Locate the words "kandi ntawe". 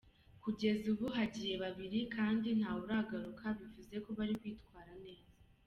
2.15-2.79